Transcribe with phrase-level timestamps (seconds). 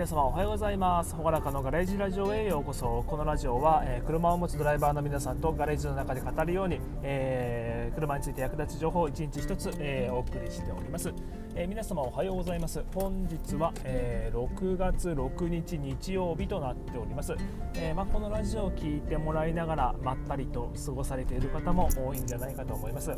[0.00, 1.14] 皆様おはようございます。
[1.14, 3.04] ほがらかのガレージラジオへようこそ。
[3.06, 11.12] このラジオは、えー、車を持つドライバーの皆さんとガレージの中で語るように、えー、車について役立つ情報を一日一つ、えー、お送りしております、
[11.54, 12.82] え皆様おはようございます。
[12.94, 17.34] 本日は、え6月6日日曜日となっております、
[17.74, 23.10] えまこのラジオを聞いてもらいながらまったりと過ごされている方も多いんじゃないかと思います。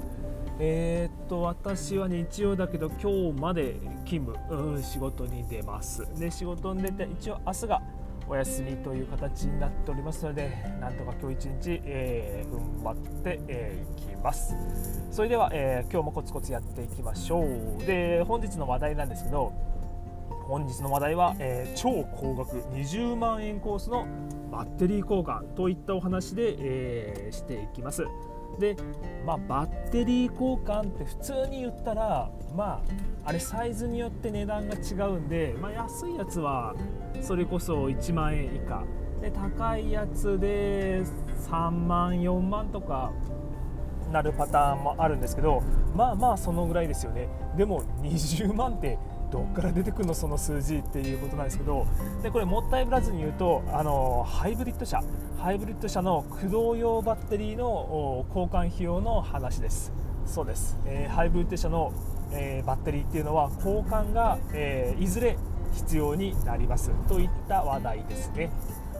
[0.58, 3.74] えー、っと私は日曜だけど今日まで
[4.04, 6.06] 勤務、うん、仕事に出ます。
[6.18, 7.82] で仕事に出て一応明日が
[8.28, 14.54] お休みという形になっておりますのでなんとか今日一日、えー、踏ん張ってい、えー、きます。
[15.10, 17.84] それでは、えー、今日もコツコツやっていきましょう。
[17.84, 19.52] で本日の話題なんですけど
[20.46, 24.06] 本日の話題は、えー、超高額20万円コースの
[24.50, 28.06] バッテリー交換といったお話で、えー、していきます。
[28.58, 28.76] で、
[29.26, 32.82] まあ、バッテリー交換って普通に言ったらま
[33.24, 36.74] ああれサイズによって値段が違うんで、まあ、安いやつは
[37.20, 38.84] それこそ1万円以下。
[39.20, 41.02] で高いやつで
[41.48, 43.12] 3万4万とか
[44.10, 45.62] なるパターンもあるんですけど
[45.94, 47.28] まあまあそのぐらいですよね。
[47.56, 48.98] でも20万って
[49.32, 51.86] どっから出てくるのその数字っていうことなんですけど
[52.22, 55.02] でこれもったいぶらずに言うとあのハイブリッド車。
[55.38, 59.92] ハイブリッド車の駆動用バッテリーの交換費用の話です。
[60.24, 61.92] そうです、えー、ハイブリッド車の、
[62.30, 65.36] えー、バッテリーっていうのは交換が、えー、いずれ
[65.72, 66.92] 必要になります。
[67.08, 68.50] といった話題ですね。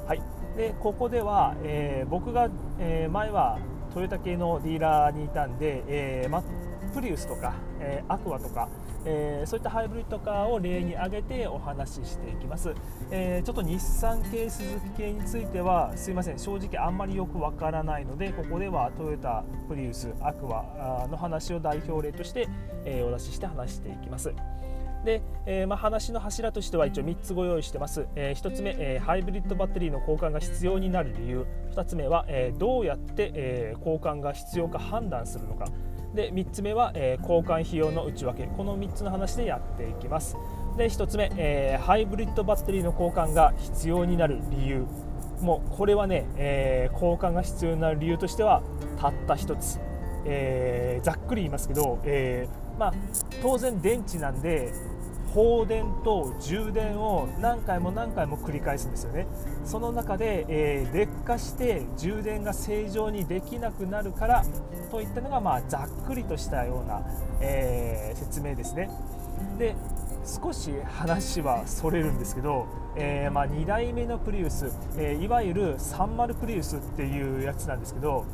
[0.09, 0.23] はい。
[0.57, 3.59] でここでは、え僕が、え前は
[3.95, 6.43] トヨタ系のディーラーにいたんで、えま、
[6.93, 8.69] プリウスとか、えアクアとか
[9.05, 12.75] えー、そういったハイブリッドカーを例に挙げてお話ししていきます、
[13.11, 22.49] えー、ちょっと日産系、スズキ系についてはすいません正直あんまりよくわからないのでここではトヨタ、プリウス、アクアの話を代表例として、
[22.85, 24.33] えー、お出しして話していきます。
[25.05, 31.47] で、えー、まあ、話の柱としては一応3つご用意してます、えー、1つ目、えー、ハイブリッドバッテリーの交換が必要になる理由。
[31.75, 35.65] 2つ目は、えどうやって、え交換が必要か判断するのか。
[36.15, 38.47] で3つ目は、えー、交換費用の内訳。
[38.47, 40.37] この3つの話でやっていきます。
[40.77, 44.87] で1つ目、えー、ハイブリッドバッテリーの交換が必要になる理由。
[45.41, 48.63] もうこれはね、えー、交換が必要になる理由としては
[48.99, 49.81] たった1つ、
[50.25, 52.47] えざっくり言いますけど、え
[52.79, 52.95] まあ、
[53.43, 54.73] 当然電池なんで
[55.35, 59.27] 放電と充電を何回も何回も繰り返すんですよね。
[59.65, 64.45] その中で、えー、劣化して充電が正常にできなくなるから
[64.91, 67.03] といったのが、まあ、ざっくりとしたような、
[67.41, 68.91] えー、説明ですね。
[69.59, 69.75] で
[70.25, 78.25] 少し話はそれるんですけど、えー、まあ、2代目のプリウス、えいわゆる30プリウスっていうやつなんですけど、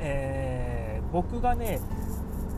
[0.00, 1.80] え僕がね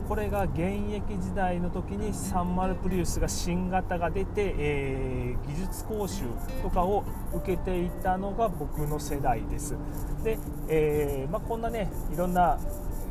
[0.07, 0.59] これが現
[0.89, 6.23] 役時代の時にサンマルプリウスが新型が出て、えー、技術講習
[6.63, 7.03] とかを
[7.33, 9.75] 受けていたのが僕の世代です。
[10.23, 10.37] で、
[10.69, 12.57] えー、まあ、こんなねいろんな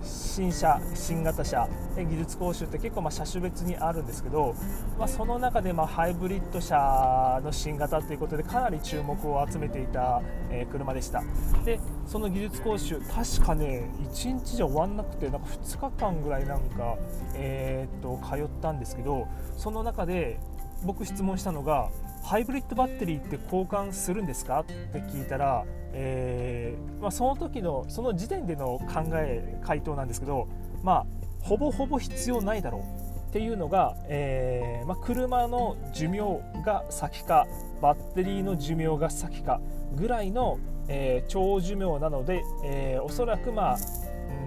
[0.07, 4.55] 新車、新型車、技術講習って結構ま車種別にあるんですけど、
[4.99, 11.23] まあ、その中でまハイブリッド車の新型ということでかなり注目を集めていた、え車でした。
[11.65, 16.97] でその技術講習確かね1日じゃ終わんなくてなんか2日間ぐらいなんか、
[17.35, 20.39] えー、っと通ったんですけどその中で
[20.85, 21.91] 僕質問したのが
[22.27, 24.59] ハイブリッドバッテリーって交換するんですか？
[24.59, 30.49] って聞いたら、えー、まあ、その時のその時点での考え回答なんですけど、
[30.83, 31.07] まあ、
[31.39, 37.47] ほぼほぼ必要ないだろうっていうのが、えー、まあ、車の寿命が先か
[37.81, 39.61] バッテリーの寿命が先か
[39.95, 43.77] ぐらいの、えー、長寿命なので、え、おそらくまあ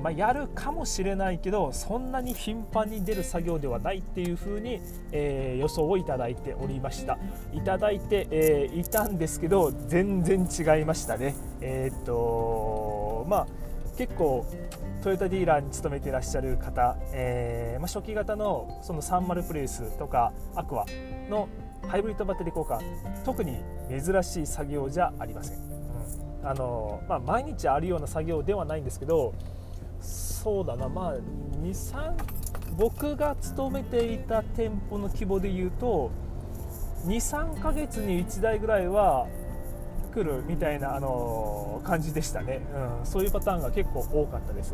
[0.04, 4.82] まあ、やるかもしれないけどそんなに頻繁に出る作業ではないっていう風に、
[5.12, 7.18] えー、予想をいただいておりました。
[7.54, 11.36] いただいて、えー、いたんですけど全然違いましたね。
[11.62, 13.48] えー、っとまあ
[13.98, 14.46] 結構
[15.02, 20.86] トヨタディーラーに勤めていらっしゃる方、えーまあ、初期型のその30プレイスとかアクア
[21.30, 21.48] の
[21.88, 23.58] ハイブリッドバッテリー交換特に
[23.90, 26.48] 珍しい作業じゃありません、うん。
[26.48, 29.34] あのまあ、毎日あるような作業ではないんですけど
[30.44, 30.88] そうだな。
[30.88, 31.16] まあ
[31.62, 32.14] 23
[32.78, 36.12] 僕が勤めていた店舗の規模で言うと
[37.06, 39.28] 23ヶ月に1台ぐらいは
[40.14, 42.62] 来るみたいな、あの感じでしたね、
[43.00, 44.74] うん、そういうパターンが結構多かったです。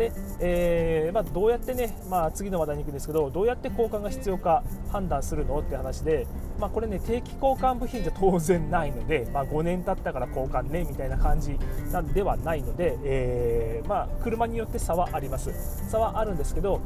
[0.00, 6.26] で、えー、まあ、どうやってね、まあ、次の話題に行くんですけどどうやって交換が必要か判断するのって話で、
[6.58, 11.58] まあ、これね定期交換部品じゃ当然ないので、まあ、5年経ったから交換ねみたいな感じ
[11.92, 15.52] なんではないので、えー、まあ、車によって差はあります。
[15.90, 16.80] 差はあるんですけど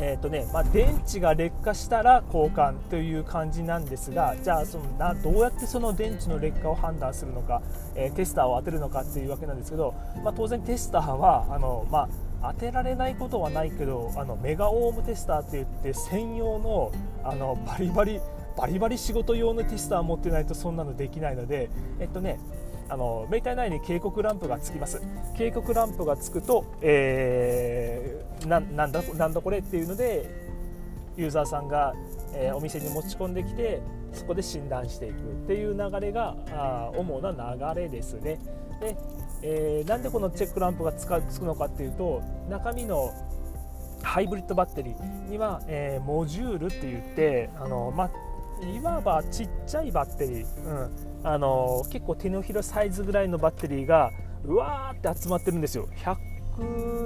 [0.00, 7.60] えーとねまあ、電池が劣化したら交換という感じなんですがじゃあそのなどうやってその電池の劣化を判断するのか、
[7.96, 12.08] えー、テスターを当てるのかっていうわけなんですけど、まあ、当然テスターはあの、ま
[12.40, 16.92] あ、当てられないことはないけどあのメガオームテスターって言って専用の
[17.24, 18.20] あのバリバリ
[18.56, 22.38] バリバリ仕事用のテスターを持ってないとそんなのできないのでえっとね
[22.88, 25.02] あのメーター内に警告ランプがつきます。
[25.36, 30.28] 警告ランプがつくと、え、ななんだなんだこれっていうので
[31.16, 31.94] ユーザーさんが、
[32.34, 33.80] えー、お店に持ち込んできて
[34.12, 38.38] そこで診断していくっていう流れがあ主な流れですね。
[38.80, 38.96] で、
[39.42, 43.12] えー、なんでこのチェックランプがつかつくのかっていうと中身の
[44.02, 48.08] ハイブリッドバッテリーには、えー、モジュールって言ってあの、ま
[48.62, 54.12] いわばちっちゃいバッテリー、うんあの結構手のひらサイズぐらいのバッテリーが
[54.44, 55.88] うわーって集まってるんですよ。
[55.96, 56.16] 100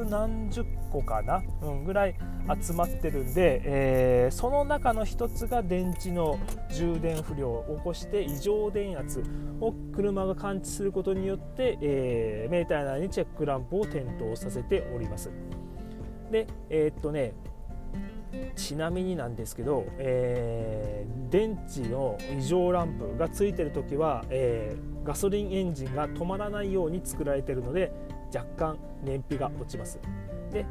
[0.08, 2.14] 何十個かな、うん、ぐらい
[2.60, 6.38] 集まってるんで、えー、その中の1つが電池の
[6.70, 9.22] 充電不良を起こして異常電圧
[9.60, 15.30] を車が感知することによって、えー、メーター内にチェックランプを点灯させております。
[16.30, 17.34] でえー、っとね
[18.56, 27.92] ちなみになんですけど、えー、電池の異常ランプがついてる時は、えー、ガソリンエンジンが止まらないように作られてるので
[28.34, 29.98] 若干燃費が落ちます。
[30.50, 30.64] で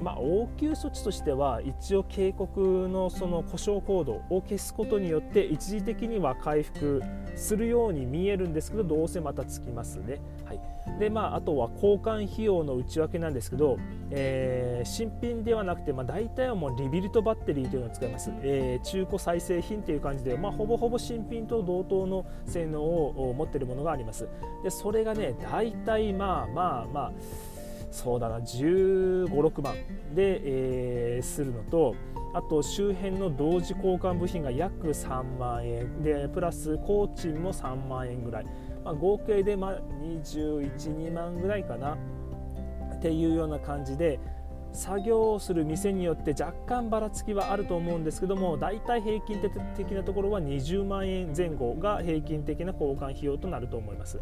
[0.00, 7.02] まあ、応急措置としては一応警告のその故障コードを消すことによって一時的には回復
[7.34, 10.20] するように見えるんですけどどうせまたつきますね。
[10.44, 10.60] はい、
[10.98, 13.78] でまあ、あとは交換費用の内訳なんですけど、
[14.10, 24.28] えー、新品ではなくて、まあ、大体はもうリビルトバッテリーというのを使います、えー、中古再生品という感じで、まあ、ほぼほぼ新品と同等の性能を持っているものがあります。
[24.62, 27.12] でそれがね大体まあまあまあ
[27.90, 29.74] そうだな1 5 6万
[30.14, 31.94] で、えー、するのと
[32.34, 36.02] あと周辺の同時交換部品が約3万円。
[36.02, 38.44] でプラス工賃も3万円ぐらい、
[38.84, 41.96] まあ、合計でまあ212万ぐらいかな。
[42.96, 44.18] っていうような感じで
[44.72, 49.40] 作業をする店によって若干ばらつきはあると思うんですけども大体平均
[49.74, 54.20] 的なところは20万円前後が平均的な交換費用となると思います。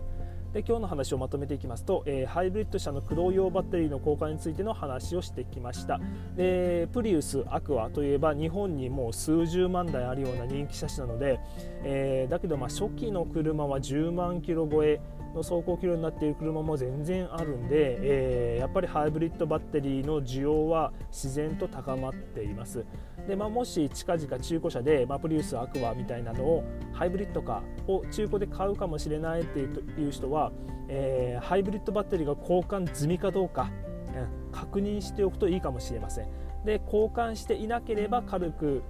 [0.54, 6.00] で今日の話をまとめていきますと、えー、ハイブリッド車の駆動用バッテリーの交換についての話をしてきました。
[6.36, 11.40] でプリウスアクアといえば日本にもう数十万台あるような人気車種なので、
[11.82, 15.00] えー、だけどまあ初期の車は10万キロ超え
[15.34, 22.84] の走行距離になっている車も全然あるんで、えー、やっぱりハイブリッドバッテリーの需要は自然と高まっています。
[23.26, 30.52] で、まあ、もし近々中古車で、まあ、プリウスアクアみたいなのをハイブリッドカーを中古で買うかもしれないっていう人は、
[30.88, 33.70] えー、ハイブリッドバッテリーが交換済みかどうか、
[34.14, 36.28] うん、確認しておくといいかもしれません。
[36.64, 38.82] で交換していなければ軽く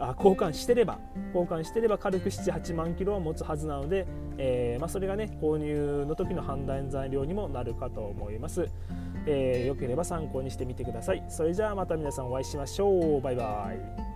[0.00, 0.98] あ交換してれば
[1.32, 4.06] 交換してれば軽く78万キロは持つはずなので、
[4.36, 8.68] えー、まあ、それがね購入の時の判断材料にもなるかと思います、
[9.30, 11.22] えー、よければ参考にしてみてください。
[11.28, 13.20] それじゃあまた皆さんお会いしましょう。
[13.20, 14.09] バイバイ。